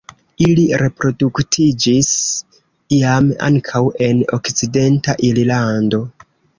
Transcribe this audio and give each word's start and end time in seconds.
Ili 0.43 0.61
reproduktiĝis 0.81 2.09
iam 2.99 3.31
ankaŭ 3.51 3.85
en 4.09 4.27
okcidenta 4.41 5.21
Irlando. 5.33 6.07